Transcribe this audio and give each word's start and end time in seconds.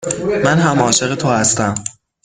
من 0.45 0.57
هم 0.59 0.79
عاشق 0.81 1.15
تو 1.15 1.27
هستم. 1.29 1.73